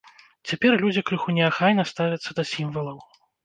[0.51, 2.97] Цяпер людзі крыху неахайна ставяцца да сімвалаў.